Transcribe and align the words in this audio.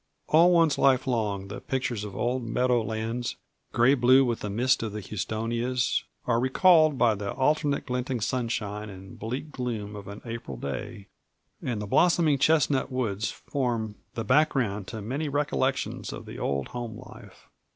All 0.29 0.51
one's 0.51 0.79
life 0.79 1.05
long 1.05 1.47
the 1.47 1.61
pictures 1.61 2.03
of 2.03 2.15
old 2.15 2.41
meadow 2.41 2.81
lands 2.81 3.35
gray 3.71 3.93
blue 3.93 4.25
with 4.25 4.39
the 4.39 4.49
mist 4.49 4.81
of 4.81 4.93
the 4.93 4.99
houstonias 4.99 6.03
are 6.25 6.39
recalled 6.39 6.97
by 6.97 7.13
the 7.13 7.31
alternate 7.33 7.85
glinting 7.85 8.19
sunshine 8.19 8.89
and 8.89 9.19
bleak 9.19 9.51
gloom 9.51 9.95
of 9.95 10.07
an 10.07 10.21
April 10.25 10.57
day; 10.57 11.05
and 11.61 11.79
the 11.79 11.85
blossoming 11.85 12.39
chestnut 12.39 12.91
woods 12.91 13.29
form 13.29 13.93
the 14.15 14.23
background 14.25 14.87
to 14.87 15.03
many 15.03 15.29
recollections 15.29 16.11
of 16.11 16.25
the 16.25 16.39
old 16.39 16.69
home 16.69 16.97
life. 16.97 17.47